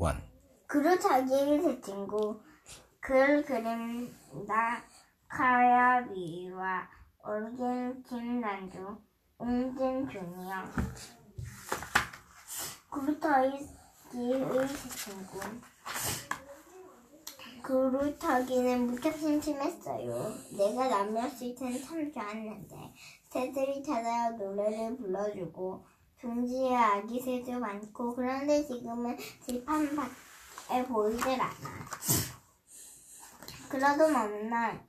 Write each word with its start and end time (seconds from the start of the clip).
1. 0.00 0.16
그로 0.66 0.98
자기의 0.98 1.60
새 1.60 1.80
친구 1.82 2.40
글 3.00 3.44
그린다 3.44 4.82
카야비와 5.28 6.88
얼겐 7.22 8.02
난주 8.40 8.96
옹진 9.36 10.08
중이야 10.08 10.72
그루타기의 12.90 14.68
새 14.68 14.88
친구 14.88 15.40
그루타기는 17.62 18.86
무척 18.86 19.12
심심했어요. 19.18 20.34
내가 20.56 20.88
남이었을 20.88 21.54
땐참 21.54 22.10
좋았는데 22.10 22.94
새들이 23.28 23.82
찾아와 23.82 24.30
노래를 24.30 24.96
불러주고 24.96 25.84
둥지에 26.20 26.76
아기 26.76 27.20
새도 27.20 27.58
많고 27.58 28.14
그런데 28.14 28.66
지금은 28.66 29.16
들판 29.46 29.96
밖에 29.96 30.84
보이질 30.86 31.40
않아. 31.40 31.54
그러던 33.70 34.14
어느 34.14 34.34
날 34.48 34.86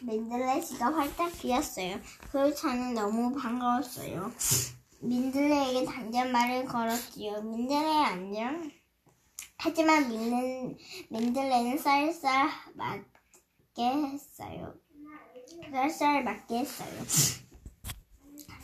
민들레씨가 0.00 0.94
활짝 0.94 1.32
피었어요. 1.32 1.98
그 2.30 2.54
저는 2.54 2.94
너무 2.94 3.34
반가웠어요. 3.34 4.32
민들레에게 5.00 5.84
단전말을 5.84 6.64
걸었지요. 6.64 7.42
민들레 7.42 8.04
안녕. 8.04 8.70
하지만 9.58 10.08
민는, 10.08 10.76
민들레는 11.10 11.78
쌀쌀 11.78 12.48
맞게 12.74 13.82
했어요. 13.82 14.74
쌀쌀 15.70 16.24
맞게 16.24 16.58
했어요. 16.58 17.43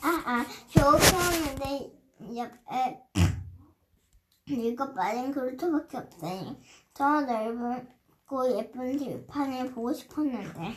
아, 0.01 0.07
아, 0.25 0.45
겨우 0.69 0.97
태웠는데 0.99 1.91
옆에 2.35 3.03
늙어 4.47 4.93
빠진 4.93 5.31
그루터밖에 5.31 5.97
없다니. 5.97 6.57
더 6.93 7.21
넓고 7.21 8.57
예쁜 8.57 8.97
들판을 8.97 9.71
보고 9.73 9.93
싶었는데. 9.93 10.73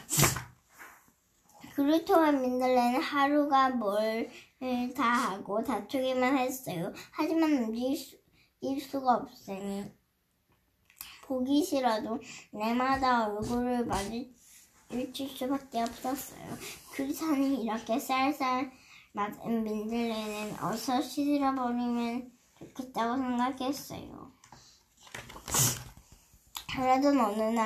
그루터와 1.75 2.33
민들레는 2.33 3.01
하루가 3.01 3.71
뭘 3.71 4.31
다 4.97 5.05
하고 5.05 5.63
다투기만 5.63 6.39
했어요. 6.39 6.91
하지만 7.11 7.53
움직일 7.53 7.97
수, 7.99 8.17
일 8.63 8.81
수 8.81 9.01
가 9.03 9.17
없으니. 9.17 9.93
보기 11.23 11.63
싫어도 11.65 12.19
내마다 12.51 13.27
얼굴을 13.29 13.85
마주칠 13.87 15.29
수밖에 15.29 15.83
없었어요. 15.83 16.57
그 16.95 17.13
산이 17.13 17.63
이렇게 17.65 17.99
쌀쌀 17.99 18.71
맞은 19.17 19.63
민들레는 19.63 20.59
어서 20.61 21.01
시들어버리면 21.01 22.33
좋겠다고 22.59 23.17
생각했어요. 23.17 24.33
그러던 26.75 27.21
어느 27.21 27.57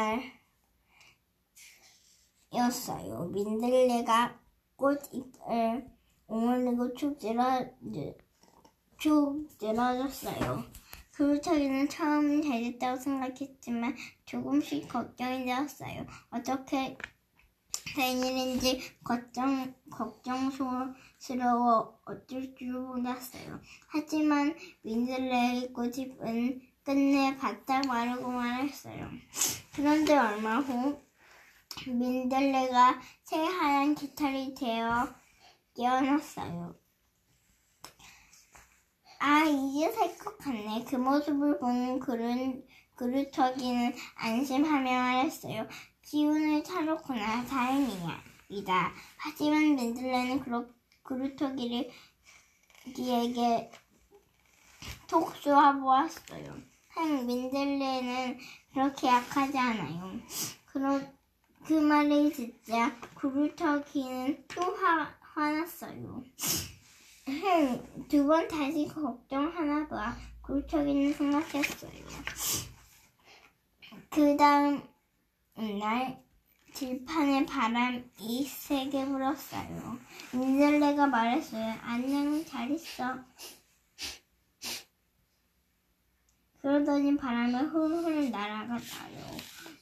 날이었어요. 2.53 3.25
민들레가 3.33 4.39
꽃잎을 4.77 5.91
오므리고 6.27 6.93
축 6.93 7.19
늘어, 7.19 7.65
축 8.99 9.49
늘어졌어요. 9.59 10.65
그루터기는 11.13 11.89
처음은 11.89 12.43
잘됐다고 12.43 13.01
생각했지만 13.01 13.97
조금씩 14.27 14.87
걱정이 14.87 15.47
되었어요. 15.47 16.07
어떻게 16.29 16.99
된 17.97 18.25
일인지 18.25 18.81
걱정, 19.05 19.75
걱정스러워 19.91 20.95
어쩔 22.05 22.55
줄 22.57 22.73
몰랐어요. 22.73 23.61
하지만 23.89 24.55
민들레의 24.83 25.73
꽃잎은 25.73 26.61
끝내 26.83 27.37
바짝 27.37 27.87
마르고 27.87 28.31
말았어요. 28.31 29.09
그런데 29.75 30.17
얼마 30.17 30.59
후 30.59 31.01
민들레가 31.87 33.01
새하얀 33.25 33.95
깃털이 33.95 34.55
되어 34.55 35.15
깨어났어요. 35.75 36.75
아, 39.21 39.45
이제 39.45 39.91
살 39.93 40.17
것 40.19 40.39
같네. 40.39 40.85
그 40.89 40.97
모습을 40.97 41.59
보는 41.59 41.99
그른, 41.99 42.65
그루터기는 42.99 43.95
안심하며 44.17 44.91
말했어요. 44.91 45.69
기운을 46.03 46.65
차렸구나. 46.65 47.45
다행이야. 47.47 48.21
이다. 48.49 48.93
하지만 49.17 49.77
민들레는 49.77 50.41
그루, 50.41 50.67
그루터기를 51.05 51.91
기에게 52.97 53.71
톡 55.07 55.33
쏘아보았어요. 55.37 56.57
한 56.89 57.27
민들레는 57.27 58.39
그렇게 58.73 59.07
약하지 59.07 59.57
않아요. 59.57 60.21
그러, 60.67 61.01
그 61.65 61.75
말을 61.75 62.33
듣자 62.33 62.99
그루터기는 63.15 64.45
또 64.49 64.75
화, 64.75 65.15
화났어요. 65.21 66.25
두번 68.09 68.49
다시 68.49 68.89
걱정하나 68.89 69.87
봐. 69.87 70.17
굴척이는 70.43 71.13
생각했어요. 71.13 72.78
그 74.11 74.37
다음 74.37 74.83
날 75.55 76.23
들판에 76.75 77.45
바람이 77.47 78.45
세게 78.45 79.07
불었어요. 79.07 79.99
민들레가 80.33 81.07
말했어요. 81.07 81.75
안녕, 81.83 82.45
잘 82.45 82.71
있어. 82.71 83.19
그러더니 86.61 87.17
바람에 87.17 87.59
훌훌 87.59 88.31
날아갔어요. 88.31 89.37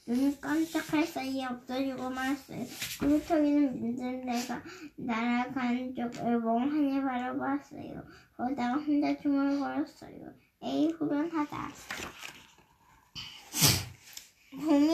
눈이 0.07 0.39
깜짝할 0.39 1.05
사이에 1.05 1.45
없어지고 1.45 2.09
말았어요. 2.09 2.65
구루터기는 2.99 3.81
민들레가 3.81 4.61
날아간 4.95 5.95
쪽을 5.95 6.39
멍하니 6.39 7.01
바라보았어요. 7.01 8.03
그러다가 8.35 8.75
혼자 8.75 9.17
중얼거렸어요. 9.17 10.33
에이, 10.63 10.91
후련하다. 10.91 11.71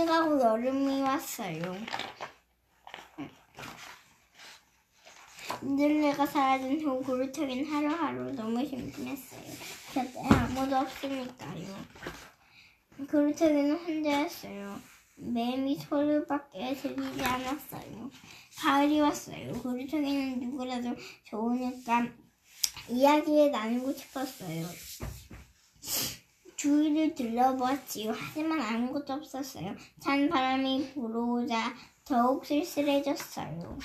가고 0.06 0.40
여름이 0.42 1.02
왔어요. 1.02 1.76
민들레가 5.62 6.26
사라진 6.26 6.82
후 6.82 7.02
구루터기는 7.02 7.66
하루하루 7.66 8.32
너무 8.32 8.66
심심했어요. 8.66 9.42
곁에 9.94 10.20
아무도 10.30 10.78
없으니까요. 10.78 11.86
구루터기는 13.08 13.76
혼자였어요. 13.78 14.80
매미 15.16 15.78
소리밖에 15.78 16.76
들리지 16.76 17.24
않았어요. 17.24 18.10
가을이 18.58 19.00
왔어요. 19.00 19.54
구루터기는 19.54 20.40
누구라도 20.40 20.96
좋으니까 21.24 22.08
이야기를 22.90 23.52
나누고 23.52 23.94
싶었어요. 23.94 24.66
주위를 26.56 27.16
둘러보았지요. 27.16 28.14
하지만 28.16 28.62
아무것도 28.62 29.14
없었어요. 29.14 29.76
찬 30.00 30.30
바람이 30.30 30.94
불어오자 30.94 31.74
더욱 32.06 32.46
쓸쓸해졌어요. 32.46 33.80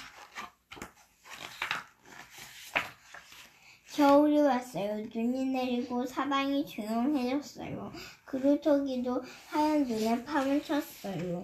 겨울이 3.95 4.41
왔어요. 4.41 5.07
눈이 5.13 5.47
내리고 5.47 6.07
사방이 6.07 6.65
조용해졌어요. 6.67 7.93
그루터기도 8.25 9.25
하얀 9.49 9.83
눈에 9.83 10.25
파묻혔어요. 10.25 11.43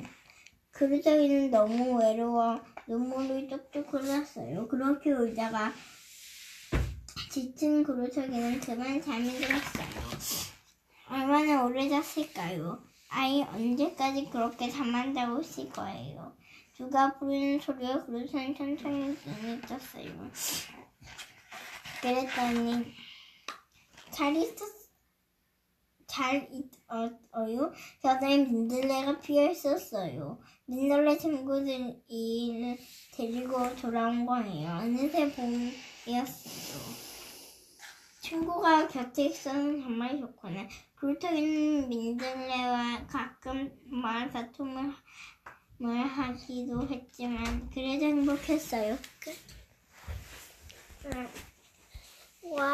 그루터기는 0.70 1.50
너무 1.50 1.98
외로워 1.98 2.60
눈물이 2.86 3.48
쪽쪽 3.48 3.92
흘렀어요. 3.92 4.68
그렇게 4.68 5.10
울다가 5.10 5.72
지친 7.32 7.82
그루터기는 7.82 8.60
그만 8.60 9.00
잠이 9.00 9.30
들었어요. 9.30 10.53
얼마나 11.09 11.64
오래 11.64 11.88
잤을까요? 11.88 12.82
아이 13.08 13.43
언제까지 13.43 14.31
그렇게 14.31 14.70
잠만 14.70 15.14
자고 15.14 15.40
있을 15.40 15.69
거예요. 15.70 16.37
누가 16.76 17.17
부르는 17.19 17.61
소리에 17.61 17.94
그루터기는 18.06 18.55
천천히 18.56 19.17
눈이 19.25 19.61
떴어요. 19.62 20.31
그랬더니 22.00 22.93
잘 24.11 24.34
있었 24.37 24.84
잘 26.06 26.49
있어요. 26.50 27.73
곁에 28.00 28.38
민들레가 28.38 29.19
피어 29.20 29.50
있었어요. 29.50 30.40
민들레 30.67 31.19
친구들이 31.19 32.78
데리고 33.17 33.75
돌아온 33.76 34.25
거예요. 34.25 34.70
어느새 34.78 35.31
봄이었어요. 35.32 37.13
친구가 38.25 38.88
곁에 38.88 39.26
있어서 39.26 39.53
정말 39.53 40.19
좋구나. 40.19 40.67
굴뚝이는 40.99 41.91
민들레와 41.91 43.06
가끔 43.06 43.71
말 43.85 44.31
다툼을 44.31 44.94
하기도 46.09 46.88
했지만 46.88 47.69
그래도 47.69 48.06
행복했어요. 48.06 48.97
끝. 49.21 49.37
와. 52.44 52.73